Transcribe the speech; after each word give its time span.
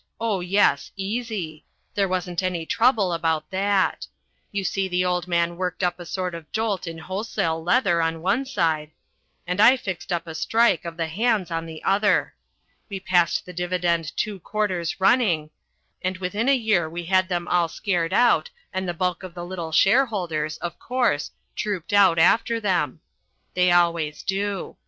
Oh, 0.19 0.39
yes, 0.39 0.91
easy. 0.97 1.63
There 1.93 2.07
wasn't 2.07 2.41
any 2.41 2.65
trouble 2.65 3.13
about 3.13 3.51
that. 3.51 4.07
You 4.51 4.63
see 4.63 4.87
the 4.87 5.05
old 5.05 5.27
man 5.27 5.57
worked 5.57 5.83
up 5.83 5.99
a 5.99 6.07
sort 6.07 6.33
of 6.33 6.51
jolt 6.51 6.87
in 6.87 6.97
wholesale 6.97 7.61
leather 7.61 8.01
on 8.01 8.23
one 8.23 8.45
side, 8.47 8.89
and 9.45 9.61
I 9.61 9.77
fixed 9.77 10.11
up 10.11 10.25
a 10.25 10.33
strike 10.33 10.85
of 10.85 10.97
the 10.97 11.05
hands 11.05 11.51
on 11.51 11.67
the 11.67 11.83
other. 11.83 12.33
We 12.89 12.99
passed 12.99 13.45
the 13.45 13.53
dividend 13.53 14.17
two 14.17 14.39
quarters 14.39 14.99
running, 14.99 15.51
and 16.01 16.17
within 16.17 16.49
a 16.49 16.55
year 16.57 16.89
we 16.89 17.03
had 17.05 17.29
them 17.29 17.47
all 17.47 17.67
scared 17.67 18.11
out 18.11 18.49
and 18.73 18.89
the 18.89 18.95
bulk 18.95 19.21
of 19.21 19.35
the 19.35 19.45
little 19.45 19.71
shareholders, 19.71 20.57
of 20.57 20.79
course, 20.79 21.29
trooped 21.55 21.93
out 21.93 22.17
after 22.17 22.59
them. 22.59 23.01
They 23.53 23.71
always 23.71 24.23
do. 24.23 24.77